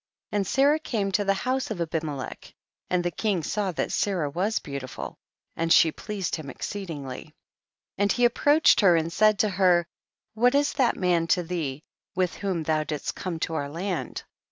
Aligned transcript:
6. 0.29 0.29
And 0.31 0.47
Sarah 0.47 0.79
came 0.79 1.11
to 1.11 1.23
the 1.23 1.35
house 1.35 1.69
of 1.69 1.79
Abimelech, 1.79 2.55
and 2.89 3.03
the 3.03 3.11
king 3.11 3.43
saw 3.43 3.71
that 3.73 3.91
Sarah 3.91 4.31
was 4.31 4.57
beautiful, 4.57 5.15
and 5.55 5.71
she 5.71 5.91
pleased 5.91 6.37
him 6.37 6.49
e.xceedingly. 6.49 7.19
56 7.19 7.19
THE 7.19 7.23
BOOK 7.23 7.37
OF 7.37 7.67
JASIIER. 7.67 8.01
7. 8.01 8.01
And 8.01 8.11
he 8.13 8.25
approached 8.25 8.79
her 8.81 8.95
and 8.95 9.13
said 9.13 9.37
to 9.37 9.49
her, 9.57 9.85
what 10.33 10.55
is 10.55 10.73
that 10.73 10.97
man 10.97 11.27
to 11.27 11.43
thee 11.43 11.83
with 12.15 12.33
whom 12.33 12.63
thou 12.63 12.83
didst 12.83 13.13
come 13.13 13.37
to 13.41 13.53
our 13.53 13.69
land 13.69 14.23